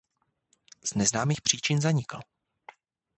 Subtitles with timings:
[0.83, 2.19] Z neznámých příčin zanikl.